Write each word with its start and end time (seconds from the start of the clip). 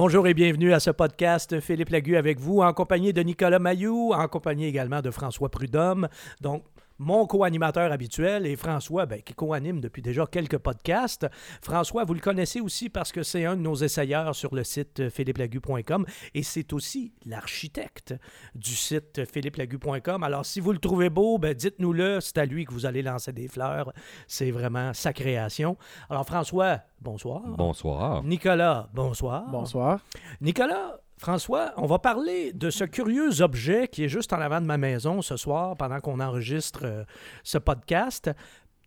Bonjour 0.00 0.28
et 0.28 0.34
bienvenue 0.34 0.72
à 0.72 0.78
ce 0.78 0.92
podcast 0.92 1.58
Philippe 1.58 1.88
Lagu 1.88 2.16
avec 2.16 2.38
vous, 2.38 2.60
en 2.60 2.72
compagnie 2.72 3.12
de 3.12 3.20
Nicolas 3.20 3.58
Mayou, 3.58 4.12
en 4.14 4.28
compagnie 4.28 4.66
également 4.66 5.02
de 5.02 5.10
François 5.10 5.48
Prudhomme. 5.48 6.06
Donc, 6.40 6.62
mon 6.98 7.26
co-animateur 7.26 7.92
habituel 7.92 8.46
et 8.46 8.56
François, 8.56 9.06
ben, 9.06 9.22
qui 9.22 9.34
co-anime 9.34 9.80
depuis 9.80 10.02
déjà 10.02 10.26
quelques 10.26 10.58
podcasts. 10.58 11.26
François, 11.62 12.04
vous 12.04 12.14
le 12.14 12.20
connaissez 12.20 12.60
aussi 12.60 12.88
parce 12.88 13.12
que 13.12 13.22
c'est 13.22 13.44
un 13.44 13.56
de 13.56 13.62
nos 13.62 13.74
essayeurs 13.74 14.34
sur 14.34 14.54
le 14.54 14.64
site 14.64 15.08
philippelagu.com 15.08 16.06
et 16.34 16.42
c'est 16.42 16.72
aussi 16.72 17.12
l'architecte 17.24 18.14
du 18.54 18.74
site 18.74 19.24
philippelagu.com. 19.24 20.22
Alors, 20.22 20.44
si 20.44 20.60
vous 20.60 20.72
le 20.72 20.78
trouvez 20.78 21.10
beau, 21.10 21.38
ben, 21.38 21.54
dites-nous-le, 21.54 22.20
c'est 22.20 22.38
à 22.38 22.46
lui 22.46 22.64
que 22.64 22.72
vous 22.72 22.86
allez 22.86 23.02
lancer 23.02 23.32
des 23.32 23.48
fleurs. 23.48 23.92
C'est 24.26 24.50
vraiment 24.50 24.92
sa 24.94 25.12
création. 25.12 25.76
Alors, 26.10 26.26
François, 26.26 26.80
bonsoir. 27.00 27.42
Bonsoir. 27.56 28.22
Nicolas, 28.24 28.88
bonsoir. 28.92 29.48
Bonsoir. 29.50 30.00
Nicolas, 30.40 31.00
François, 31.18 31.72
on 31.76 31.86
va 31.86 31.98
parler 31.98 32.52
de 32.52 32.70
ce 32.70 32.84
curieux 32.84 33.42
objet 33.42 33.88
qui 33.88 34.04
est 34.04 34.08
juste 34.08 34.32
en 34.32 34.40
avant 34.40 34.60
de 34.60 34.66
ma 34.66 34.78
maison 34.78 35.20
ce 35.20 35.36
soir 35.36 35.76
pendant 35.76 35.98
qu'on 35.98 36.20
enregistre 36.20 36.82
euh, 36.84 37.04
ce 37.42 37.58
podcast. 37.58 38.30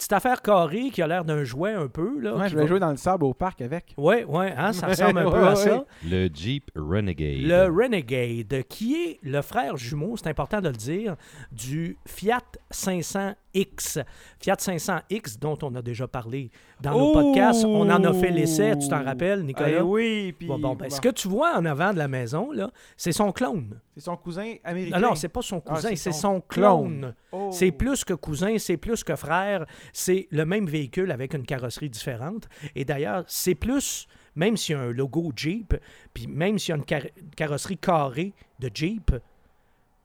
Petite 0.01 0.13
affaire 0.13 0.41
carrée 0.41 0.89
qui 0.89 0.99
a 1.03 1.05
l'air 1.07 1.23
d'un 1.23 1.43
jouet 1.43 1.73
un 1.73 1.87
peu. 1.87 2.19
Là, 2.19 2.35
Ouais, 2.35 2.49
je 2.49 2.55
vais 2.55 2.61
va- 2.63 2.67
jouer 2.67 2.79
dans 2.79 2.89
le 2.89 2.97
sable 2.97 3.23
au 3.23 3.35
parc 3.35 3.61
avec. 3.61 3.93
Ouais, 3.97 4.23
ouais, 4.23 4.51
hein, 4.57 4.73
ça 4.73 4.87
ressemble 4.87 5.19
un 5.19 5.29
peu 5.29 5.37
Ouais, 5.37 5.45
à 5.45 5.49
ouais, 5.51 5.55
ça. 5.55 5.85
Le 6.09 6.27
Jeep 6.33 6.71
Renegade. 6.75 7.41
Le 7.43 7.65
Renegade, 7.67 8.63
qui 8.67 8.95
est 8.95 9.19
le 9.21 9.43
frère 9.43 9.77
jumeau, 9.77 10.17
c'est 10.17 10.27
important 10.27 10.59
de 10.59 10.69
le 10.69 10.73
dire, 10.75 11.15
du 11.51 11.99
Fiat 12.07 12.39
500X. 12.73 14.03
Fiat 14.39 14.55
500X, 14.55 15.37
dont 15.39 15.57
on 15.61 15.75
a 15.75 15.83
déjà 15.83 16.07
parlé 16.07 16.49
dans 16.81 16.91
nos 16.97 17.09
Oh! 17.11 17.13
podcasts. 17.13 17.63
On 17.65 17.89
en 17.89 18.03
a 18.03 18.13
fait 18.13 18.31
l'essai, 18.31 18.73
tu 18.79 18.87
t'en 18.87 19.03
rappelles, 19.03 19.43
Nicolas? 19.43 19.69
Eh 19.69 19.81
oui, 19.81 20.33
puis 20.37 20.47
Bon, 20.47 20.57
bon, 20.57 20.73
ben, 20.75 20.87
bon, 20.87 20.95
ce 20.95 20.99
que 21.01 21.09
tu 21.09 21.27
vois 21.27 21.55
en 21.55 21.65
avant 21.65 21.93
de 21.93 21.99
la 21.99 22.07
maison, 22.07 22.51
là, 22.51 22.71
c'est 22.97 23.11
son 23.11 23.31
clone. 23.31 23.79
c'est 23.93 24.01
son 24.05 24.15
cousin 24.17 24.55
américain. 24.63 24.99
Non, 24.99 25.09
non, 25.09 25.15
c'est 25.15 25.29
pas 25.29 25.41
son 25.41 25.61
Ah, 25.67 25.75
cousin, 25.75 25.89
c'est 25.89 25.95
c'est 25.97 26.11
son 26.11 26.35
son 26.37 26.41
clone. 26.41 27.13
Oh. 27.31 27.49
C'est 27.51 27.71
plus 27.71 28.03
que 28.03 28.13
cousin, 28.13 28.57
c'est 28.57 28.77
plus 28.77 29.03
que 29.03 29.15
frère. 29.15 29.65
C'est 29.93 30.27
le 30.31 30.45
même 30.45 30.67
véhicule 30.67 31.11
avec 31.11 31.33
une 31.33 31.45
carrosserie 31.45 31.89
différente. 31.89 32.47
Et 32.75 32.85
d'ailleurs, 32.85 33.23
c'est 33.27 33.55
plus, 33.55 34.07
même 34.35 34.57
s'il 34.57 34.75
y 34.75 34.79
a 34.79 34.81
un 34.81 34.91
logo 34.91 35.31
Jeep, 35.35 35.75
puis 36.13 36.27
même 36.27 36.59
s'il 36.59 36.69
y 36.69 36.73
a 36.73 36.77
une 36.77 36.85
car- 36.85 37.07
carrosserie 37.35 37.77
carrée 37.77 38.33
de 38.59 38.69
Jeep, 38.73 39.11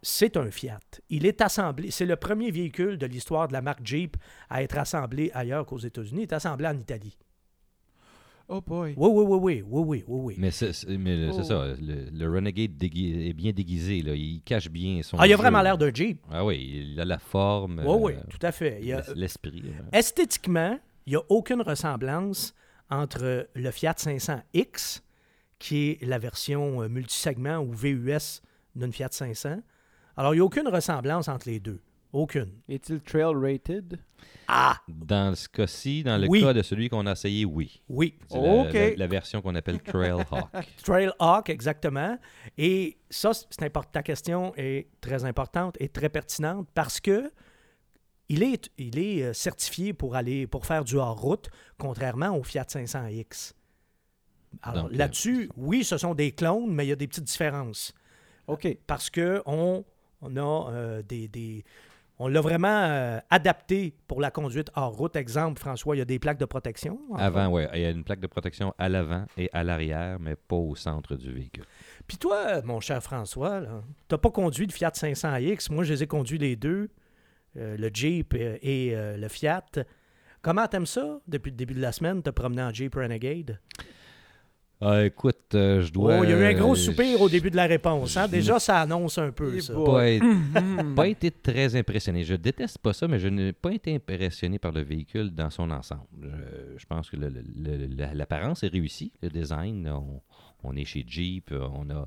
c'est 0.03 0.37
un 0.37 0.51
Fiat. 0.51 0.79
Il 1.11 1.27
est 1.27 1.41
assemblé, 1.41 1.91
c'est 1.91 2.07
le 2.07 2.17
premier 2.17 2.51
véhicule 2.51 2.97
de 2.97 3.07
l'histoire 3.07 3.49
de 3.49 3.53
la 3.53 3.63
marque 3.63 3.85
Jeep 3.85 4.17
à 4.49 4.63
être 4.63 4.79
assemblé 4.79 5.31
ailleurs 5.35 5.67
qu'aux 5.67 5.79
États-Unis. 5.79 6.23
Est 6.23 6.33
assemblé 6.33 6.67
en 6.67 6.79
Italie. 6.79 7.17
Oh 8.49 8.61
boy. 8.61 8.95
Oui, 8.97 9.09
oui, 9.13 9.25
oui, 9.27 9.39
oui, 9.41 9.63
oui, 9.67 9.83
oui, 9.87 10.05
oui, 10.07 10.21
oui. 10.27 10.35
Mais 10.39 10.51
c'est 10.53 10.73
c'est 10.73 10.87
Oh. 10.97 11.43
ça, 11.43 11.67
le, 11.81 12.11
le 12.13 12.31
Renegade 12.33 12.77
dégui- 12.77 13.29
est 13.29 13.33
bien 13.33 13.53
déguisé. 13.53 14.03
Là. 14.03 14.15
Il 14.15 14.41
cache 14.43 14.69
bien 14.71 15.03
son. 15.03 15.17
Ah, 15.19 15.27
il 15.27 15.33
a 15.33 15.37
jeu. 15.37 15.43
vraiment 15.43 15.63
l'air 15.63 15.77
d'un 15.77 15.93
Jeep. 15.93 16.21
Ah 16.31 16.45
oui, 16.45 16.85
il 16.93 17.01
a 17.01 17.05
la 17.05 17.19
forme. 17.19 17.83
Oui, 17.85 17.97
oui, 18.01 18.13
euh, 18.13 18.21
tout 18.31 18.39
à 18.47 18.53
fait. 18.53 18.81
L'esprit. 19.17 19.63
hein. 19.81 19.85
Esthétiquement, 19.93 20.79
il 21.07 21.11
n'y 21.11 21.17
a 21.17 21.23
aucune 21.29 21.61
ressemblance 21.61 22.55
entre 22.89 23.49
le 23.55 23.71
Fiat 23.73 23.95
500X, 23.99 25.01
qui 25.59 25.91
est 26.01 26.05
la 26.07 26.19
version 26.19 26.83
euh, 26.83 26.89
multisegment 26.89 27.59
ou 27.59 27.73
VUS 27.73 28.43
d'une 28.77 28.93
Fiat 28.93 29.09
500. 29.11 29.61
Alors, 30.17 30.35
il 30.35 30.37
n'y 30.37 30.41
a 30.41 30.45
aucune 30.45 30.69
ressemblance 30.69 31.29
entre 31.29 31.49
les 31.49 31.59
deux. 31.59 31.81
Aucune. 32.17 32.51
Est-il 32.69 33.01
trail 33.01 33.35
rated? 33.35 33.99
Ah, 34.49 34.77
Dans 34.89 35.35
ce 35.37 35.49
cas-ci, 35.49 36.03
dans 36.03 36.17
le 36.19 36.27
Oui. 36.29 36.41
cas 36.41 36.53
de 36.55 36.63
celui 36.63 36.89
qu'on 36.89 37.05
a 37.07 37.13
essayé, 37.13 37.45
oui. 37.45 37.83
oui. 37.89 38.15
C'est 38.31 38.41
la, 38.41 38.53
Ok. 38.55 38.73
la- 38.73 38.97
la 38.97 39.07
version 39.07 39.43
qu'on 39.43 39.55
appelle 39.55 39.81
Trailhawk. 39.83 40.27
Trailhawk, 40.85 41.51
exactement. 41.51 42.17
Et 42.57 42.97
ça, 43.11 43.33
c'est 43.35 43.63
important. 43.65 43.91
Ta 43.93 44.03
question 44.03 44.55
est 44.57 44.89
très 45.01 45.25
importante 45.25 45.77
et 45.81 45.89
très 45.89 46.09
pertinente 46.09 46.69
parce 46.75 47.01
que 47.01 47.31
il 48.29 48.43
est, 48.43 48.71
il 48.79 48.99
est 48.99 49.23
euh, 49.23 49.33
certifié 49.33 49.93
pour 49.93 50.17
aller 50.17 50.47
pour 50.47 50.65
faire 50.67 50.85
du 50.85 50.97
hors-route, 50.97 51.49
contrairement 51.79 52.37
au 52.37 52.43
Fiat 52.43 52.65
500X. 52.65 53.53
Alors 54.63 54.85
Donc, 54.85 54.93
euh, 54.93 54.97
là-dessus, 54.97 55.51
oui, 55.57 55.85
ce 55.85 55.99
sont 55.99 56.15
des 56.15 56.33
clones, 56.33 56.73
mais 56.73 56.87
il 56.87 56.89
y 56.89 56.93
a 56.93 56.97
des 56.97 57.07
petites 57.09 57.25
différences. 57.25 57.93
OK. 58.47 58.67
Parce 58.87 59.11
que 59.11 59.43
on, 59.45 59.85
on 60.23 60.37
a 60.37 60.71
euh, 60.73 61.03
des, 61.03 61.29
des- 61.29 61.65
On 62.19 62.29
l'a 62.29 62.41
vraiment 62.41 62.85
euh, 62.85 63.19
adapté 63.29 63.95
pour 64.07 64.21
la 64.21 64.31
conduite 64.31 64.71
hors 64.75 64.97
route. 64.97 65.17
Exemple, 65.17 65.61
François, 65.61 65.97
il 65.97 65.99
y 65.99 66.03
a 66.03 66.07
des 66.07 66.19
plaques 66.19 66.39
de 66.39 66.47
protection. 66.47 66.99
Avant, 67.17 67.49
oui. 67.49 67.65
Il 67.75 67.81
y 67.81 67.85
a 67.85 67.91
une 67.91 68.05
plaque 68.05 68.21
de 68.21 68.27
protection 68.27 68.73
à 68.79 68.89
l'avant 68.89 69.27
et 69.37 69.51
à 69.53 69.63
l'arrière, 69.65 70.19
mais 70.19 70.35
pas 70.35 70.57
au 70.57 70.75
centre 70.75 71.15
du 71.15 71.31
véhicule. 71.31 71.65
Puis 72.07 72.19
toi, 72.19 72.63
mon 72.63 72.81
cher 72.81 73.03
François, 73.03 73.61
là, 73.61 73.83
t'as 74.09 74.19
pas 74.19 74.31
conduit 74.31 74.67
le 74.67 74.73
Fiat 74.73 74.91
500X. 74.91 75.73
Moi, 75.73 75.85
je 75.85 75.93
les 75.93 76.03
ai 76.05 76.07
conduits 76.07 76.39
les 76.39 76.57
deux, 76.57 76.89
euh, 77.57 77.77
le 77.77 77.91
Jeep 77.93 78.35
euh, 78.35 78.59
et 78.63 78.95
euh, 78.95 79.17
le 79.17 79.29
Fiat. 79.29 79.65
Comment 80.43 80.67
t'aimes 80.69 80.87
ça 80.87 81.19
depuis 81.27 81.51
le 81.51 81.57
début 81.57 81.75
de 81.75 81.81
la 81.81 81.93
semaine, 81.93 82.23
te 82.23 82.31
promener 82.31 82.63
en 82.63 82.73
Jeep 82.73 82.95
Renegade? 82.95 83.61
Ah, 84.81 85.05
écoute, 85.07 85.55
euh, 85.55 85.81
je 85.81 85.91
dois. 85.91 86.19
oh, 86.21 86.25
il 86.25 86.29
y 86.31 86.33
a 86.35 86.37
eu 86.39 86.45
un 86.45 86.53
gros 86.59 86.73
euh, 86.73 86.77
soupir 86.77 87.19
au 87.23 87.29
début 87.31 87.51
de 87.51 87.57
la 87.57 87.65
réponse. 87.65 88.15
hein? 88.19 88.29
Déjà, 88.29 88.59
ça 88.59 88.83
annonce 88.83 89.17
un 89.17 89.33
peu, 89.33 89.59
ça. 89.61 89.73
pas, 89.73 90.07
être- 90.11 90.23
Mhm. 90.23 90.95
pas 90.95 91.09
été 91.09 91.31
très 91.31 91.75
impressionné. 91.77 92.25
Je 92.25 92.35
déteste 92.35 92.79
pas 92.79 92.93
ça, 92.93 93.09
mais 93.09 93.19
je 93.19 93.29
n'ai 93.29 93.53
pas 93.55 93.73
été 93.73 93.95
impressionné 93.95 94.59
par 94.59 94.73
le 94.73 94.83
véhicule 94.83 95.31
dans 95.31 95.49
son 95.49 95.71
ensemble. 95.71 96.03
Je, 96.21 96.79
je 96.79 96.85
pense 96.87 97.09
que 97.09 97.17
l'apparence 98.15 98.63
est 98.65 98.69
réussie, 98.69 99.13
le 99.23 99.31
design. 99.31 99.89
On, 99.89 100.21
on 100.63 100.77
est 100.77 100.85
chez 100.85 101.05
Jeep, 101.07 101.53
euh, 101.53 101.67
on 101.75 101.89
a 101.91 102.07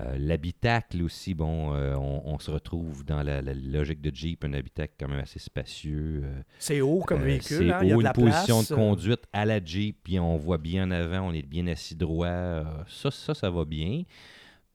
euh, 0.00 0.16
l'habitacle 0.18 1.02
aussi. 1.02 1.34
Bon, 1.34 1.74
euh, 1.74 1.94
on, 1.94 2.22
on 2.24 2.38
se 2.38 2.50
retrouve 2.50 3.04
dans 3.04 3.22
la, 3.22 3.42
la 3.42 3.52
logique 3.54 4.00
de 4.00 4.14
Jeep, 4.14 4.44
un 4.44 4.52
habitacle 4.54 4.94
quand 4.98 5.08
même 5.08 5.20
assez 5.20 5.38
spacieux. 5.38 6.22
euh, 6.24 6.42
C'est 6.58 6.80
haut 6.80 7.00
comme 7.06 7.22
véhicule. 7.22 7.66
c'est 7.68 7.72
hein? 7.72 7.80
Il 7.82 7.88
y 7.88 7.92
a 7.92 7.96
haut, 7.96 8.00
la 8.00 8.12
une 8.16 8.24
position 8.24 8.56
place. 8.58 8.68
de 8.70 8.74
conduite 8.74 9.22
à 9.32 9.44
la 9.44 9.62
Jeep, 9.62 9.98
puis 10.04 10.18
on 10.18 10.36
voit 10.36 10.58
bien 10.58 10.84
en 10.86 10.90
avant, 10.90 11.28
on 11.28 11.32
est 11.32 11.42
bien 11.46 11.66
assis 11.66 11.94
droit. 11.94 12.64
ça, 12.88 13.10
ça, 13.10 13.34
ça 13.34 13.50
va 13.50 13.64
bien. 13.64 14.02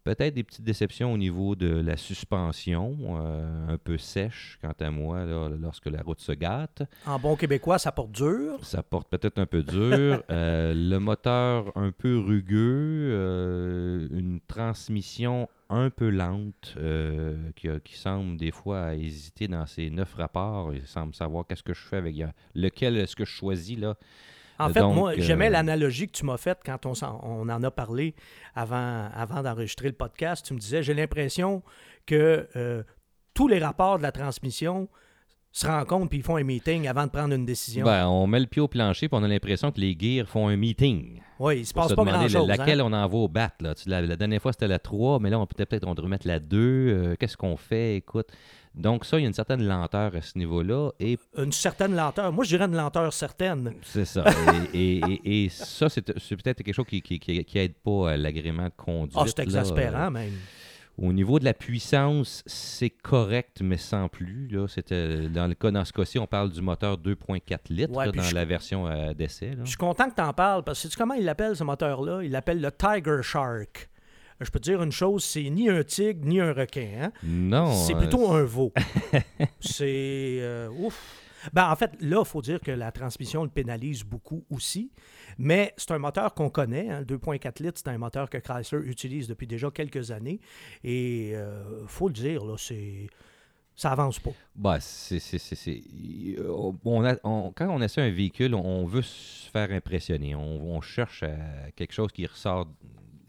Peut-être 0.07 0.35
des 0.35 0.45
petites 0.45 0.63
déceptions 0.63 1.11
au 1.11 1.17
niveau 1.17 1.57
de 1.57 1.67
la 1.67 1.97
suspension, 1.97 2.97
euh, 3.01 3.67
un 3.67 3.77
peu 3.77 3.97
sèche, 3.97 4.57
quant 4.61 4.71
à 4.79 4.89
moi, 4.89 5.25
là, 5.25 5.49
lorsque 5.59 5.87
la 5.87 6.01
route 6.01 6.21
se 6.21 6.31
gâte. 6.31 6.83
En 7.05 7.19
bon 7.19 7.35
québécois, 7.35 7.77
ça 7.77 7.91
porte 7.91 8.13
dur. 8.13 8.57
Ça 8.63 8.83
porte 8.83 9.09
peut-être 9.09 9.37
un 9.37 9.45
peu 9.45 9.63
dur. 9.63 10.23
Euh, 10.37 10.73
le 10.73 10.99
moteur 10.99 11.71
un 11.75 11.91
peu 11.91 12.19
rugueux, 12.19 13.09
euh, 13.11 14.07
une 14.11 14.39
transmission 14.47 15.49
un 15.69 15.89
peu 15.89 16.09
lente, 16.09 16.75
qui, 17.55 17.97
semble 17.97 18.37
des 18.37 18.51
fois 18.51 18.95
hésiter 18.95 19.47
dans 19.47 19.65
ses 19.65 19.89
neuf 19.89 20.13
rapports. 20.13 20.73
Il 20.73 20.85
semble 20.85 21.15
savoir 21.15 21.45
qu'est-ce 21.47 21.63
que 21.63 21.73
je 21.73 21.81
fais 21.81 21.97
avec 21.97 22.15
lequel 22.55 22.97
est-ce 22.97 23.15
que 23.15 23.25
je 23.25 23.31
choisis 23.31 23.77
là. 23.77 23.95
En 24.59 24.69
Euh, 24.69 24.73
fait, 24.73 24.79
donc, 24.79 24.95
moi, 24.95 25.11
euh, 25.11 25.15
j'aimais 25.19 25.49
l'analogie 25.49 26.07
que 26.07 26.13
tu 26.17 26.25
m'as 26.25 26.37
faite 26.37 26.59
quand 26.65 26.85
on, 26.85 26.93
en 27.49 27.63
a 27.63 27.71
parlé 27.71 28.15
avant, 28.55 29.09
avant 29.13 29.41
d'enregistrer 29.43 29.87
le 29.87 29.93
podcast. 29.93 30.45
Tu 30.45 30.53
me 30.53 30.59
disais, 30.59 30.83
j'ai 30.83 30.93
l'impression 30.93 31.61
que 32.05 32.47
euh, 32.55 32.83
tous 33.33 33.47
les 33.47 33.59
rapports 33.59 33.97
de 33.97 34.03
la 34.03 34.11
transmission 34.11 34.87
se 35.51 35.65
rencontrent 35.65 36.09
puis 36.09 36.19
ils 36.19 36.23
font 36.23 36.35
un 36.35 36.43
meeting 36.43 36.87
avant 36.87 37.05
de 37.05 37.09
prendre 37.11 37.33
une 37.33 37.45
décision. 37.45 37.83
Ben, 37.85 38.07
on 38.07 38.27
met 38.27 38.39
le 38.39 38.45
pied 38.45 38.61
au 38.61 38.67
plancher 38.67 39.07
puis 39.09 39.17
on 39.19 39.23
a 39.23 39.27
l'impression 39.27 39.71
que 39.71 39.79
les 39.79 39.95
gears 39.97 40.27
font 40.27 40.47
un 40.49 40.55
meeting. 40.55 41.19
oui, 41.39 41.59
il 41.59 41.65
se 41.65 41.73
passe 41.73 41.89
se 41.89 41.95
pas 41.95 42.03
grand-chose. 42.03 42.47
laquelle 42.47 42.79
hein? 42.81 42.85
on 42.87 42.93
envoie 42.93 43.21
au 43.21 43.27
bat. 43.27 43.53
Là? 43.61 43.73
La, 43.87 44.01
la 44.01 44.15
dernière 44.15 44.41
fois, 44.41 44.51
c'était 44.51 44.67
la 44.67 44.77
3, 44.77 45.19
mais 45.19 45.29
là, 45.31 45.39
on 45.39 45.47
peut 45.47 45.63
peut-être 45.65 45.87
on 45.87 45.95
devrait 45.95 46.09
mettre 46.11 46.27
la 46.27 46.39
2. 46.39 46.57
euh, 46.59 47.15
Qu'est-ce 47.19 47.37
qu'on 47.37 47.57
fait? 47.57 47.95
Écoute. 47.95 48.27
Donc, 48.77 49.05
ça, 49.05 49.17
il 49.17 49.23
y 49.23 49.25
a 49.25 49.27
une 49.27 49.33
certaine 49.33 49.67
lenteur 49.67 50.15
à 50.15 50.21
ce 50.21 50.37
niveau-là. 50.37 50.91
Et 50.99 51.17
Une 51.37 51.51
certaine 51.51 51.95
lenteur. 51.95 52.31
Moi, 52.31 52.43
je 52.45 52.49
dirais 52.49 52.65
une 52.65 52.75
lenteur 52.75 53.11
certaine. 53.11 53.73
c'est 53.81 54.05
ça. 54.05 54.23
et, 54.73 54.97
et- 54.97 55.01
et- 55.25 55.45
et 55.45 55.49
ça, 55.49 55.89
c'est 55.89 56.01
peut-être 56.03 56.61
quelque 56.63 56.73
chose 56.75 56.85
qui, 56.87 57.01
qui, 57.01 57.19
qui, 57.19 57.43
qui 57.43 57.57
aide 57.59 57.73
pas 57.83 58.11
à 58.11 58.17
l'agrément 58.17 58.65
de 58.65 58.73
conduite. 58.77 59.17
Ah, 59.19 59.23
c'est 59.25 59.37
là. 59.39 59.43
exaspérant, 59.43 60.11
même. 60.11 60.33
Au 60.99 61.13
niveau 61.13 61.37
de 61.37 61.45
la 61.45 61.53
puissance, 61.53 62.41
c'est 62.47 62.89
correct, 62.89 63.59
mais 63.61 63.77
sans 63.77 64.07
plus. 64.09 64.47
Là. 64.47 64.67
C'était, 64.67 65.29
dans 65.29 65.45
le 65.45 65.53
cas, 65.53 65.69
dans 65.69 65.85
ce 65.85 65.93
cas-ci, 65.93 66.17
on 66.17 66.25
parle 66.25 66.51
du 66.51 66.59
moteur 66.61 66.97
2.4 66.97 67.59
litres 67.69 67.93
Ouais, 67.93 68.05
là, 68.07 68.11
puis 68.11 68.19
dans 68.21 68.25
je- 68.27 68.33
la 68.33 68.45
version 68.45 68.87
euh, 68.87 69.13
d'essai. 69.13 69.51
Je 69.63 69.67
suis 69.69 69.77
content 69.77 70.09
que 70.09 70.15
tu 70.15 70.21
en 70.23 70.33
parles 70.33 70.63
parce 70.63 70.79
que 70.79 70.83
sais-tu 70.83 70.97
comment 70.97 71.13
il 71.13 71.23
l'appelle, 71.23 71.55
ce 71.55 71.63
moteur-là? 71.63 72.23
Il 72.23 72.31
l'appelle 72.31 72.59
le 72.61 72.71
Tiger 72.71 73.21
Shark. 73.21 73.89
Je 74.39 74.49
peux 74.51 74.59
te 74.59 74.65
dire 74.69 74.83
une 74.83 74.91
chose, 74.91 75.23
c'est 75.23 75.49
ni 75.49 75.69
un 75.69 75.83
tigre 75.83 76.25
ni 76.25 76.39
un 76.39 76.53
requin. 76.53 76.89
Hein? 77.01 77.11
Non. 77.23 77.73
C'est 77.73 77.95
euh, 77.95 77.99
plutôt 77.99 78.31
un 78.31 78.43
veau. 78.43 78.71
c'est. 79.59 80.37
euh, 80.41 80.69
ouf. 80.69 81.23
Ben, 81.53 81.71
en 81.71 81.75
fait, 81.75 81.91
là, 82.01 82.17
il 82.19 82.25
faut 82.25 82.41
dire 82.41 82.59
que 82.59 82.71
la 82.71 82.91
transmission 82.91 83.43
le 83.43 83.49
pénalise 83.49 84.03
beaucoup 84.03 84.43
aussi. 84.49 84.91
Mais 85.37 85.73
c'est 85.77 85.91
un 85.91 85.99
moteur 85.99 86.33
qu'on 86.33 86.49
connaît. 86.49 86.89
hein. 86.89 86.99
Le 87.07 87.17
2.4 87.17 87.63
litres, 87.63 87.79
c'est 87.83 87.89
un 87.89 87.97
moteur 87.97 88.29
que 88.29 88.37
Chrysler 88.37 88.79
utilise 88.85 89.27
depuis 89.27 89.47
déjà 89.47 89.69
quelques 89.71 90.11
années. 90.11 90.39
Et 90.83 91.29
il 91.31 91.87
faut 91.87 92.07
le 92.07 92.13
dire, 92.13 92.43
là, 92.45 92.55
c'est. 92.57 93.07
Ça 93.79 93.91
avance 93.91 94.17
pas. 94.19 94.31
Bah, 94.55 94.79
c'est, 94.79 95.19
c'est, 95.19 95.37
c'est, 95.37 95.53
c'est- 95.53 95.83
euh, 96.39 96.51
on 96.83 97.05
a- 97.05 97.17
on- 97.23 97.51
quand 97.55 97.69
on 97.69 97.79
essaie 97.79 98.01
un 98.01 98.09
véhicule, 98.09 98.55
on 98.55 98.85
veut 98.85 99.03
se 99.03 99.51
faire 99.51 99.69
impressionner. 99.71 100.33
On, 100.33 100.75
on 100.75 100.81
cherche 100.81 101.21
à 101.21 101.69
quelque 101.75 101.93
chose 101.93 102.11
qui 102.11 102.25
ressort 102.25 102.67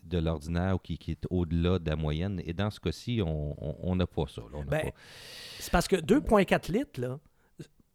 de 0.08 0.18
l'ordinaire 0.18 0.76
ou 0.76 0.78
qui, 0.78 0.98
qui 0.98 1.12
est 1.12 1.26
au-delà 1.30 1.78
de 1.78 1.88
la 1.88 1.96
moyenne. 1.96 2.42
Et 2.44 2.52
dans 2.52 2.70
ce 2.70 2.80
cas-ci, 2.80 3.20
on 3.24 3.96
n'a 3.96 4.06
pas 4.06 4.26
ça. 4.26 4.42
Ben, 4.66 4.90
C'est 5.58 5.70
parce 5.70 5.86
que 5.88 5.96
2,4 5.96 6.72
litres, 6.72 7.00
là, 7.00 7.18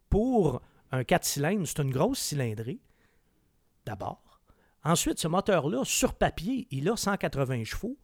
pour 0.08 0.62
un 0.92 1.04
4 1.04 1.24
cylindres, 1.24 1.66
c'est 1.66 1.82
une 1.82 1.90
grosse 1.90 2.18
cylindrée, 2.20 2.78
d'abord. 3.84 4.40
Ensuite, 4.84 5.18
ce 5.18 5.28
moteur-là, 5.28 5.82
sur 5.84 6.14
papier, 6.14 6.68
il 6.70 6.88
a 6.88 6.96
180 6.96 7.64
chevaux. 7.64 7.98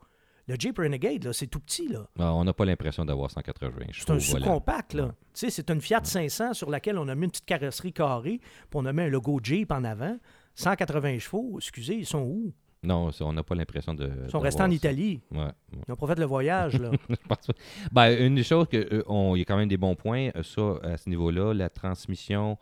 Le 0.48 0.56
Jeep 0.58 0.78
Renegade, 0.78 1.30
c'est 1.32 1.46
tout 1.46 1.60
petit, 1.60 1.86
là. 1.86 2.08
Ah, 2.18 2.34
on 2.34 2.42
n'a 2.42 2.52
pas 2.52 2.64
l'impression 2.64 3.04
d'avoir 3.04 3.30
180 3.30 3.92
chevaux. 3.92 4.04
C'est 4.06 4.10
un 4.10 4.18
sous-compact, 4.18 4.94
là. 4.94 5.04
Ouais. 5.04 5.12
C'est 5.32 5.70
une 5.70 5.80
Fiat 5.80 6.02
500 6.02 6.54
sur 6.54 6.70
laquelle 6.70 6.98
on 6.98 7.06
a 7.08 7.14
mis 7.14 7.26
une 7.26 7.30
petite 7.30 7.44
carrosserie 7.44 7.92
carrée, 7.92 8.40
puis 8.40 8.70
on 8.72 8.86
a 8.86 8.92
mis 8.92 9.02
un 9.02 9.08
logo 9.08 9.38
Jeep 9.42 9.70
en 9.70 9.84
avant. 9.84 10.18
180 10.56 11.20
chevaux, 11.20 11.58
excusez, 11.58 11.94
ils 11.94 12.06
sont 12.06 12.22
où? 12.22 12.52
Non, 12.82 13.12
ça, 13.12 13.26
on 13.26 13.32
n'a 13.34 13.42
pas 13.42 13.54
l'impression 13.54 13.92
de. 13.94 14.10
Ils 14.24 14.30
sont 14.30 14.40
restés 14.40 14.62
en 14.62 14.70
Italie. 14.70 15.20
Ouais, 15.30 15.38
ouais. 15.40 15.50
Ils 15.72 15.90
n'ont 15.90 15.96
pas 15.96 16.06
fait 16.06 16.18
le 16.18 16.24
voyage, 16.24 16.78
là. 16.80 16.90
Je 17.10 17.14
pense 17.28 17.46
pas. 17.46 17.52
Ben, 17.92 18.26
une 18.26 18.34
des 18.36 18.42
choses, 18.42 18.68
que, 18.68 18.76
euh, 18.78 19.02
on- 19.06 19.36
il 19.36 19.40
y 19.40 19.42
a 19.42 19.44
quand 19.44 19.58
même 19.58 19.68
des 19.68 19.76
bons 19.76 19.94
points. 19.94 20.30
euh, 20.34 20.42
Ça, 20.42 20.78
à 20.88 20.96
ce 20.96 21.08
niveau-là, 21.10 21.52
la 21.52 21.68
transmission 21.68 22.56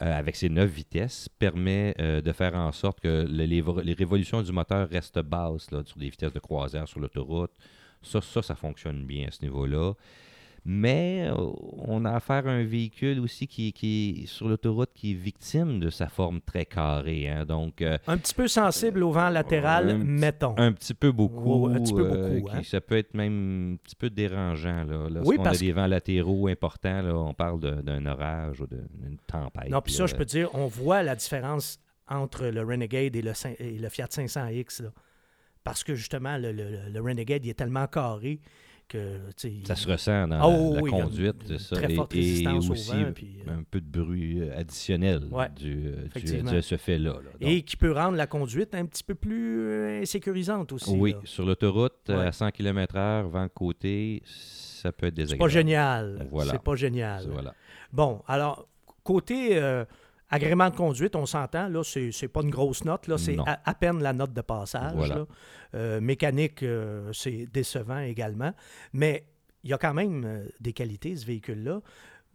euh, 0.00 0.18
avec 0.18 0.34
ses 0.36 0.48
neuf 0.48 0.68
vitesses 0.70 1.28
permet 1.38 1.94
euh, 2.00 2.20
de 2.20 2.32
faire 2.32 2.54
en 2.56 2.72
sorte 2.72 2.98
que 3.00 3.24
le- 3.28 3.44
les, 3.44 3.62
les 3.84 3.92
révolutions 3.92 4.42
du 4.42 4.50
moteur 4.50 4.88
restent 4.88 5.20
basses 5.20 5.70
là, 5.70 5.82
sur 5.84 5.98
des 5.98 6.08
vitesses 6.08 6.32
de 6.32 6.40
croisière 6.40 6.88
sur 6.88 6.98
l'autoroute. 6.98 7.52
Ça, 8.02 8.20
ça, 8.20 8.42
ça 8.42 8.56
fonctionne 8.56 9.04
bien 9.04 9.28
à 9.28 9.30
ce 9.30 9.42
niveau-là. 9.42 9.92
Mais 10.64 11.26
euh, 11.28 11.34
on 11.78 12.04
a 12.04 12.12
affaire 12.12 12.46
à 12.46 12.50
un 12.52 12.62
véhicule 12.62 13.18
aussi 13.18 13.48
qui, 13.48 13.72
qui 13.72 14.22
est 14.22 14.26
sur 14.26 14.46
l'autoroute 14.48 14.90
qui 14.94 15.10
est 15.10 15.14
victime 15.14 15.80
de 15.80 15.90
sa 15.90 16.06
forme 16.06 16.40
très 16.40 16.64
carrée. 16.66 17.28
hein. 17.28 17.44
Donc, 17.44 17.82
euh, 17.82 17.98
Un 18.06 18.16
petit 18.16 18.32
peu 18.34 18.46
sensible 18.46 19.02
au 19.02 19.10
vent 19.10 19.28
latéral, 19.28 19.90
un 19.90 19.98
mettons. 19.98 20.54
un 20.58 20.70
petit 20.72 20.94
peu 20.94 21.10
beaucoup. 21.10 21.66
Un 21.66 21.80
petit 21.80 21.92
peu 21.92 22.06
euh, 22.12 22.34
beaucoup, 22.38 22.48
qui- 22.50 22.56
hein. 22.56 22.62
Ça 22.62 22.80
peut 22.80 22.96
être 22.96 23.12
même 23.14 23.72
un 23.72 23.76
petit 23.76 23.96
peu 23.96 24.08
dérangeant. 24.08 24.84
Là. 24.84 25.08
Lorsqu'on 25.10 25.28
Oui, 25.30 25.36
a 25.40 25.42
parce 25.42 25.58
des 25.58 25.72
vents 25.72 25.88
latéraux 25.88 26.46
importants, 26.46 27.02
là, 27.02 27.16
on 27.16 27.34
parle 27.34 27.58
de- 27.58 27.80
d'un 27.82 28.06
orage 28.06 28.60
ou 28.60 28.66
d'une 28.68 29.16
tempête. 29.26 29.68
Non, 29.68 29.80
puis 29.80 29.92
ça, 29.92 30.06
je 30.06 30.14
peux 30.14 30.24
dire, 30.24 30.48
on 30.54 30.66
voit 30.68 31.02
la 31.02 31.16
différence 31.16 31.80
entre 32.08 32.46
le 32.46 32.62
Renegade 32.62 33.16
et 33.16 33.22
le, 33.22 33.32
et 33.58 33.78
le 33.78 33.88
Fiat 33.88 34.06
500X. 34.10 34.82
là. 34.84 34.90
Parce 35.64 35.82
que 35.82 35.94
justement, 35.96 36.36
le, 36.38 36.52
le- 36.52 36.88
le 36.92 37.00
Renegade, 37.00 37.44
il 37.44 37.50
est 37.50 37.54
tellement 37.54 37.86
carré 37.88 38.40
que. 38.92 39.64
Ça 39.64 39.74
se 39.76 39.88
ressent 39.88 40.28
dans 40.28 40.36
Ah 40.40 40.48
la, 40.50 40.80
oui, 40.82 40.90
conduite. 40.90 41.36
une 41.48 41.58
c'est 41.58 41.74
ça. 41.74 41.76
très 41.76 41.94
forte 41.94 42.14
et 42.14 42.46
aussi 42.58 42.90
vent, 42.92 43.12
puis, 43.14 43.36
euh, 43.48 43.58
un 43.58 43.62
peu 43.62 43.80
de 43.80 43.86
bruit 44.02 44.42
additionnel 44.50 45.22
Ouais, 45.30 45.48
du, 45.56 45.92
de 46.42 46.60
ce 46.60 46.76
fait-là. 46.76 47.12
là. 47.14 47.30
Et 47.40 47.62
qui 47.62 47.76
peut 47.76 47.92
rendre 47.92 48.16
la 48.16 48.26
conduite 48.26 48.74
un 48.74 48.86
petit 48.86 49.02
peu 49.04 49.14
plus 49.14 49.60
euh, 49.60 50.00
insécurisante 50.02 50.72
aussi. 50.72 50.90
oui, 50.96 51.12
là. 51.12 51.18
sur 51.24 51.44
l'autoroute, 51.44 51.94
Ouais. 52.08 52.14
à 52.16 52.32
100 52.32 52.50
km/h, 52.50 53.28
vent 53.28 53.44
de 53.44 53.48
côté, 53.48 54.22
ça 54.26 54.92
peut 54.92 55.06
être 55.06 55.14
C'est 55.16 55.22
désagréable. 55.22 55.38
pas 55.44 55.48
génial. 55.48 56.26
Voilà. 56.30 56.52
C'est 56.52 56.62
pas 56.62 56.74
génial. 56.76 57.24
Voilà. 57.30 57.54
Bon, 57.92 58.22
alors, 58.26 58.66
côté 59.04 59.56
euh, 59.58 59.84
agrément 60.32 60.68
de 60.70 60.74
conduite, 60.74 61.14
on 61.14 61.26
s'entend, 61.26 61.68
là, 61.68 61.82
c'est 61.84 62.28
pas 62.28 62.40
une 62.42 62.50
grosse 62.50 62.84
note, 62.84 63.06
là, 63.06 63.16
c'est 63.18 63.36
à, 63.46 63.60
à 63.64 63.74
peine 63.74 64.02
la 64.02 64.12
note 64.12 64.32
de 64.32 64.40
passage. 64.40 64.94
Voilà. 64.94 65.14
là. 65.16 65.26
Euh, 65.74 66.00
mécanique, 66.00 66.62
euh, 66.64 67.12
c'est 67.12 67.46
décevant 67.52 68.00
également. 68.00 68.52
Mais 68.92 69.24
il 69.62 69.70
y 69.70 69.72
a 69.72 69.78
quand 69.78 69.94
même 69.94 70.24
euh, 70.24 70.44
des 70.60 70.72
qualités, 70.72 71.14
ce 71.16 71.24
véhicule-là. 71.24 71.80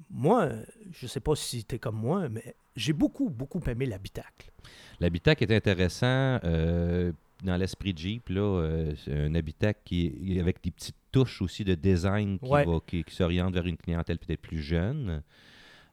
Moi, 0.10 0.50
je 0.92 1.08
sais 1.08 1.20
pas 1.20 1.36
si 1.36 1.66
tu 1.66 1.76
es 1.76 1.80
comme 1.80 1.98
moi, 1.98 2.30
mais 2.30 2.56
j'ai 2.76 2.94
beaucoup, 2.94 3.30
beaucoup 3.30 3.60
aimé 3.68 3.86
l'habitacle. 3.88 4.52
L'habitacle 5.00 5.44
est 5.44 5.56
intéressant 5.56 6.40
euh, 6.44 7.12
dans 7.44 7.58
l'esprit 7.58 7.94
Jeep. 7.96 8.30
Là, 8.30 8.92
c'est 9.04 9.14
un 9.14 9.34
habitacle 9.36 9.80
qui 9.86 10.36
est 10.36 10.40
avec 10.40 10.64
des 10.64 10.72
petites 10.72 10.96
touches 11.12 11.42
aussi 11.42 11.64
de 11.64 11.74
design 11.76 12.38
qui, 12.40 12.46
Ouais. 12.50 12.66
va- 12.66 12.80
qui, 12.86 13.04
qui 13.04 13.16
s'oriente 13.16 13.54
vers 13.54 13.66
une 13.66 13.78
clientèle 13.78 14.20
peut-être 14.20 14.42
plus 14.42 14.62
jeune. 14.62 15.24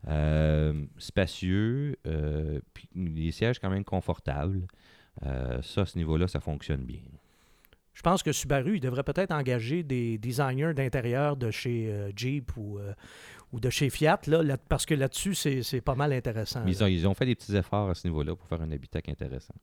Euh, 0.09 0.85
spacieux, 0.99 1.97
euh, 2.07 2.61
puis 2.75 2.89
les 2.95 3.33
sièges 3.33 3.59
quand 3.59 3.71
même 3.71 3.85
confortables. 3.85 4.67
Euh, 5.25 5.63
ça, 5.63 5.83
à 5.83 5.87
ce 5.87 5.97
niveau-là, 5.97 6.29
ça 6.29 6.41
fonctionne 6.41 6.83
bien. 6.85 7.01
Je 7.95 8.03
pense 8.03 8.23
que 8.23 8.33
Subaru, 8.33 8.77
il 8.77 8.81
devrait 8.81 9.05
peut-être 9.05 9.31
engager 9.33 9.83
des 9.83 10.19
designers 10.19 10.75
d'intérieur 10.75 11.37
de 11.37 11.51
chez 11.51 11.89
euh, 11.91 12.11
Jeep 12.15 12.51
ou, 12.57 12.79
euh, 12.81 12.93
ou 13.53 13.61
de 13.61 13.71
chez 13.71 13.89
Fiat, 13.89 14.21
là, 14.27 14.43
là- 14.43 14.59
parce 14.59 14.85
que 14.85 14.95
là-dessus, 14.95 15.35
c'est 15.37 15.63
c'est 15.63 15.81
pas 15.81 15.95
mal 15.95 16.13
intéressant. 16.13 16.65
Ils 16.67 16.83
ont, 16.83 16.87
ils 16.89 17.07
ont 17.07 17.15
fait 17.15 17.27
des 17.27 17.37
petits 17.37 17.55
efforts 17.57 17.89
à 17.91 17.95
ce 17.95 18.07
niveau-là 18.09 18.35
pour 18.35 18.47
faire 18.49 18.61
un 18.61 18.71
habitacle 18.73 19.11
intéressant. 19.11 19.55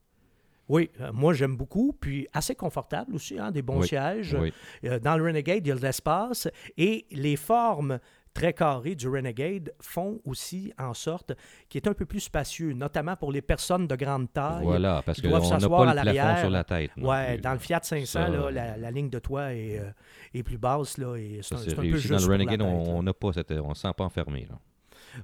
Oui, 0.70 0.90
euh, 1.02 1.12
moi 1.12 1.34
j'aime 1.34 1.58
beaucoup, 1.58 1.92
puis 2.00 2.28
assez 2.32 2.56
confortable 2.56 3.14
aussi, 3.14 3.38
hein, 3.38 3.52
des 3.52 3.62
bons 3.62 3.82
Oui, 3.82 3.88
sièges. 3.90 4.38
Oui. 4.40 4.54
Dans 5.02 5.18
le 5.18 5.24
Renegade, 5.26 5.68
il 5.68 5.70
y 5.70 5.72
a 5.74 5.76
de 5.76 5.82
l'espace 5.82 6.48
et 6.78 7.06
les 7.12 7.36
formes 7.36 8.00
très 8.33 8.54
carrées 8.54 8.95
du 8.95 9.07
Renegade 9.07 9.74
font 9.80 10.19
aussi 10.25 10.74
en 10.80 10.94
sorte 10.94 11.33
qu'il 11.69 11.81
est 11.81 11.88
un 11.88 11.94
peu 11.94 12.06
plus 12.06 12.22
spacieux, 12.22 12.74
notamment 12.74 13.16
pour 13.16 13.31
les 13.31 13.42
personnes 13.42 13.88
de 13.88 13.95
grande 13.95 14.31
taille. 14.31 14.63
Voilà, 14.63 15.01
parce 15.06 15.18
qui 15.18 15.24
qu'on 15.24 15.30
doivent 15.30 15.44
n'a 15.44 15.60
s'asseoir 15.60 15.86
pas 15.86 15.94
le 15.94 16.12
plafond 16.12 16.39
sur 16.39 16.50
la 16.50 16.63
tête. 16.63 16.92
Ouais, 16.98 17.38
dans 17.38 17.54
le 17.54 17.60
Fiat 17.60 17.81
500, 17.83 18.06
Ça, 18.06 18.30
là, 18.30 18.51
la, 18.51 18.78
la 18.78 18.92
ligne 18.92 19.10
de 19.10 19.19
toit 19.19 19.54
est, 19.54 19.80
euh, 19.80 19.92
est 20.33 20.44
plus 20.44 20.57
basse. 20.57 20.98
Là, 20.98 21.16
et 21.18 21.39
c'est 21.42 21.56
un, 21.56 21.75
peu 21.75 21.98
juste 21.98 22.12
Dans 22.12 22.19
le 22.19 22.31
Renegade, 22.31 22.60
tête, 22.60 22.68
on 22.68 22.83
là. 22.83 22.89
on 22.92 23.04
n'a 23.04 23.13
pas 23.13 23.33
cette, 23.33 23.51
on 23.51 23.74
se 23.74 23.81
sent 23.81 23.94
pas 23.95 24.04
enfermé. 24.06 24.48
Là. 24.50 24.57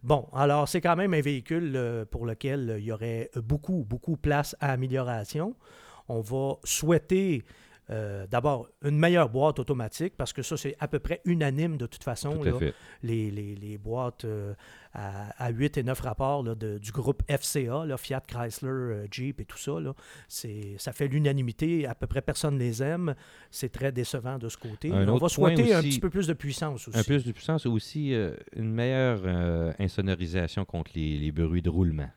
Bon, 0.04 0.28
alors 0.34 0.68
c'est 0.68 0.82
quand 0.82 0.96
même 0.96 1.14
un 1.14 1.22
véhicule 1.22 1.74
euh, 1.76 2.06
pour 2.06 2.26
lequel 2.26 2.70
euh, 2.70 2.80
il 2.80 2.86
y 2.86 2.92
aurait 2.92 3.30
beaucoup, 3.36 3.86
beaucoup 3.88 4.18
place 4.18 4.56
à 4.60 4.72
amélioration. 4.72 5.56
On 6.10 6.22
va 6.22 6.56
souhaiter 6.64 7.44
euh, 7.90 8.28
d'abord 8.28 8.68
une 8.84 8.98
meilleure 9.00 9.30
boîte 9.30 9.60
automatique 9.60 10.16
parce 10.18 10.34
que 10.34 10.42
ça, 10.42 10.58
c'est 10.58 10.76
à 10.80 10.88
peu 10.90 11.00
près 11.00 11.22
unanime 11.26 11.78
de 11.78 11.86
toute 11.86 12.04
façon. 12.04 12.36
Tout 12.38 12.44
à 12.48 12.52
là. 12.52 12.60
fait. 12.60 12.74
les, 13.04 13.32
les- 13.32 13.56
les 13.56 13.78
boîtes 13.78 14.26
euh, 14.26 14.54
à, 14.94 15.30
à 15.46 15.50
8 15.52 15.78
et 15.78 15.84
9 15.84 16.00
rapports 16.02 16.44
là, 16.44 16.54
de- 16.56 16.78
du 16.80 16.92
groupe 16.92 17.24
FCA, 17.30 17.86
là, 17.86 17.96
Fiat 17.98 18.22
Chrysler, 18.28 18.68
euh, 18.70 19.08
Jeep 19.10 19.40
et 19.40 19.46
tout 19.46 19.58
ça. 19.58 19.80
Là, 19.80 19.94
c'est, 20.28 20.76
ça 20.78 20.92
fait 20.92 21.08
l'unanimité. 21.08 21.88
À 21.88 21.96
peu 21.96 22.08
près 22.08 22.22
personne 22.22 22.58
les 22.60 22.84
aime. 22.84 23.16
C'est 23.52 23.72
très 23.72 23.92
décevant 23.94 24.38
de 24.38 24.50
ce 24.50 24.58
côté. 24.58 24.92
Un 24.92 25.08
On 25.08 25.18
va 25.18 25.30
souhaiter 25.30 25.74
un 25.74 25.82
petit 25.82 26.00
peu 26.00 26.10
plus 26.10 26.28
de 26.28 26.34
puissance 26.34 26.88
aussi. 26.90 26.98
Un 27.00 27.04
peu 27.04 27.18
de 27.20 27.32
puissance 27.32 27.66
et 27.66 27.70
aussi 27.70 28.14
euh, 28.14 28.36
une 28.56 28.72
meilleure 28.74 29.22
insonorisation 29.80 30.66
contre 30.66 30.92
les, 30.96 31.18
les 31.18 31.32
bruits 31.32 31.62
de 31.62 31.70
roulement. 31.70 32.10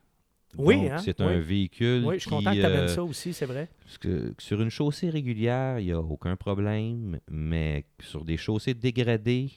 Oui, 0.59 0.89
hein, 0.89 0.99
c'est 0.99 1.21
un 1.21 1.37
oui. 1.39 1.41
véhicule 1.41 2.05
Oui, 2.05 2.15
je 2.15 2.21
suis 2.21 2.29
qui, 2.31 2.35
content 2.37 2.51
que 2.53 2.57
tu 2.61 2.65
amènes 2.67 2.79
euh, 2.85 2.95
ça 2.95 3.05
aussi, 3.05 3.33
c'est 3.33 3.47
vrai. 3.47 3.69
parce 3.85 3.99
que 3.99 4.35
sur 4.39 4.61
une 4.61 4.71
chaussée 4.71 5.09
régulière, 5.11 5.79
il 5.79 5.87
n'y 5.87 5.93
a 5.93 6.01
aucun 6.01 6.37
problème, 6.37 7.19
mais 7.31 7.85
sur 8.01 8.25
des 8.25 8.37
chaussées 8.37 8.75
dégradées, 8.75 9.51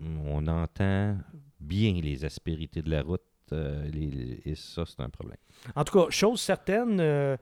on 0.00 0.46
entend 0.46 1.16
bien 1.60 1.92
les 2.00 2.24
aspérités 2.24 2.82
de 2.82 2.90
la 2.90 3.02
route 3.02 3.22
euh, 3.52 3.88
les- 3.92 4.40
et 4.44 4.54
ça, 4.56 4.84
c'est 4.86 5.00
un 5.00 5.08
problème. 5.08 5.38
En 5.74 5.84
tout 5.84 5.98
cas, 5.98 6.10
chose 6.10 6.40
certaine, 6.40 6.98
euh, 7.00 7.36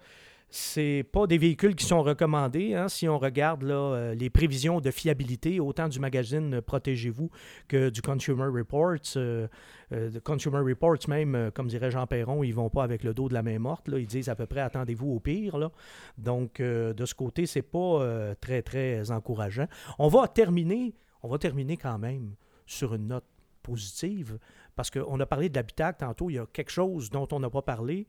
c'est 0.57 1.05
pas 1.11 1.27
des 1.27 1.37
véhicules 1.37 1.75
qui 1.75 1.85
sont 1.85 2.05
recommandés. 2.05 2.75
hein. 2.75 2.89
Si 2.89 3.09
on 3.09 3.19
regarde 3.19 3.65
euh, 3.65 4.15
les 4.15 4.31
prévisions 4.31 4.81
de 4.81 4.93
fiabilité, 4.93 5.59
autant 5.59 5.89
du 5.89 5.99
magazine 5.99 6.61
Protégez-vous 6.61 7.29
que 7.67 7.91
du 7.91 8.01
Consumer 8.03 8.47
Reports, 8.47 9.17
euh, 9.17 9.49
euh, 9.91 10.11
Consumer 10.23 10.61
Reports 10.61 11.09
même, 11.09 11.35
euh, 11.35 11.51
comme 11.51 11.67
dirait 11.67 11.91
Jean 11.91 12.07
Perron, 12.07 12.45
ils 12.45 12.55
vont 12.55 12.71
pas 12.71 12.85
avec 12.85 13.03
le 13.03 13.13
dos 13.13 13.29
de 13.29 13.35
la 13.35 13.43
main 13.43 13.59
morte. 13.59 13.89
là. 13.89 13.99
Ils 13.99 14.07
disent 14.07 14.29
à 14.29 14.37
peu 14.37 14.47
près 14.47 14.61
attendez-vous 14.61 15.11
au 15.11 15.19
pire. 15.19 15.71
Donc, 16.19 16.61
euh, 16.61 16.93
de 16.93 17.05
ce 17.05 17.17
côté, 17.17 17.47
c'est 17.47 17.63
pas 17.63 18.35
très, 18.41 18.63
très 18.63 19.11
encourageant. 19.11 19.67
On 19.99 20.07
va 20.07 20.29
terminer, 20.29 20.95
on 21.25 21.29
va 21.29 21.39
terminer 21.39 21.77
quand 21.77 21.99
même 21.99 22.37
sur 22.65 22.95
une 22.95 23.09
note 23.09 23.27
positive 23.65 24.39
parce 24.77 24.89
qu'on 24.89 25.19
a 25.19 25.27
parlé 25.27 25.49
de 25.49 25.57
l'habitacle 25.57 25.99
tantôt. 25.99 26.31
Il 26.31 26.35
y 26.35 26.39
a 26.39 26.47
quelque 26.47 26.71
chose 26.71 27.11
dont 27.11 27.27
on 27.33 27.41
n'a 27.41 27.51
pas 27.51 27.63
parlé 27.63 28.07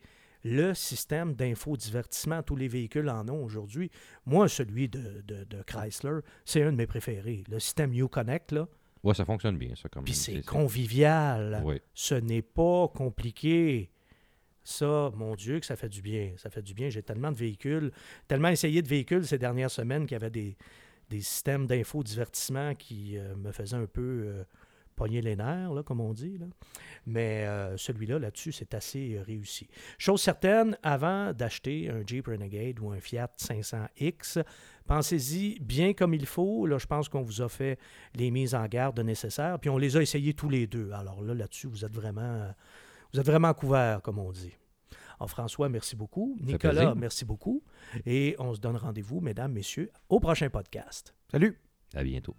le 0.47 0.75
système 0.75 1.33
d'infodivertissement, 1.33 2.43
tous 2.43 2.55
les 2.55 2.67
véhicules 2.67 3.09
en 3.09 3.27
ont 3.29 3.43
aujourd'hui. 3.43 3.89
Moi, 4.27 4.47
celui 4.47 4.87
de, 4.87 5.21
de- 5.27 5.43
de 5.43 5.63
Chrysler, 5.63 6.19
c'est 6.45 6.61
un 6.61 6.71
de 6.71 6.77
mes 6.77 6.85
préférés. 6.85 7.43
Le 7.49 7.59
système 7.59 7.91
Uconnect, 7.93 8.51
là, 8.51 8.67
Ouais, 9.03 9.13
ça 9.15 9.25
fonctionne 9.25 9.57
bien, 9.57 9.73
ça, 9.75 9.87
quand 9.89 10.01
puis 10.03 10.13
c'est 10.15 10.33
C'est- 10.35 10.45
convivial. 10.45 11.61
Oui. 11.63 11.79
Ce 11.93 12.15
n'est 12.15 12.41
pas 12.41 12.87
compliqué. 12.87 13.91
Ça, 14.63 15.11
mon 15.15 15.35
Dieu, 15.35 15.59
que 15.59 15.65
ça 15.65 15.75
fait 15.75 15.89
du 15.89 16.01
bien. 16.01 16.33
Ça 16.37 16.49
fait 16.49 16.63
du 16.63 16.73
bien. 16.73 16.89
J'ai 16.89 17.03
tellement 17.03 17.31
de 17.31 17.37
véhicules, 17.37 17.91
tellement 18.27 18.47
essayé 18.49 18.81
de 18.81 18.87
véhicules 18.87 19.25
ces 19.25 19.37
dernières 19.37 19.69
semaines 19.69 20.05
qu'il 20.07 20.13
y 20.13 20.15
avait 20.15 20.31
des, 20.31 20.57
des 21.09 21.21
systèmes 21.21 21.67
d'infodivertissement 21.67 22.73
qui 22.73 23.17
euh, 23.17 23.35
me 23.35 23.51
faisaient 23.51 23.75
un 23.75 23.85
peu 23.85 24.23
euh, 24.25 24.43
pogner 24.95 25.21
les 25.21 25.35
nerfs, 25.35 25.73
là, 25.73 25.83
comme 25.83 26.01
on 26.01 26.13
dit. 26.13 26.37
là. 26.37 26.45
Mais 27.05 27.45
euh, 27.45 27.77
celui-là, 27.77 28.19
là-dessus, 28.19 28.51
c'est 28.51 28.73
assez 28.73 29.15
euh, 29.15 29.23
réussi. 29.23 29.67
Chose 29.97 30.21
certaine, 30.21 30.77
avant 30.81 31.33
d'acheter 31.33 31.89
un 31.89 32.01
Jeep 32.05 32.27
Renegade 32.27 32.79
ou 32.79 32.91
un 32.91 32.99
Fiat 32.99 33.29
500X, 33.37 34.43
pensez-y 34.87 35.59
bien 35.59 35.93
comme 35.93 36.13
il 36.13 36.25
faut. 36.25 36.65
Là, 36.65 36.77
je 36.77 36.85
pense 36.85 37.09
qu'on 37.09 37.21
vous 37.21 37.41
a 37.41 37.49
fait 37.49 37.77
les 38.15 38.31
mises 38.31 38.55
en 38.55 38.65
garde 38.65 38.99
nécessaires, 38.99 39.59
puis 39.59 39.69
on 39.69 39.77
les 39.77 39.97
a 39.97 40.01
essayés 40.01 40.33
tous 40.33 40.49
les 40.49 40.67
deux. 40.67 40.91
Alors 40.91 41.21
là, 41.21 41.33
là-dessus, 41.33 41.67
vous 41.67 41.85
êtes 41.85 41.93
vraiment, 41.93 42.47
vous 43.13 43.19
êtes 43.19 43.25
vraiment 43.25 43.53
couverts, 43.53 44.01
comme 44.01 44.19
on 44.19 44.31
dit. 44.31 44.53
Alors, 45.19 45.29
François, 45.29 45.69
merci 45.69 45.95
beaucoup. 45.95 46.37
Nicolas, 46.41 46.93
merci 46.95 47.23
beaucoup. 47.23 47.63
Et 48.05 48.35
on 48.39 48.53
se 48.53 48.59
donne 48.59 48.75
rendez-vous, 48.75 49.21
mesdames, 49.21 49.53
messieurs, 49.53 49.91
au 50.09 50.19
prochain 50.19 50.49
podcast. 50.49 51.13
Salut! 51.31 51.57
À 51.93 52.03
bientôt. 52.03 52.35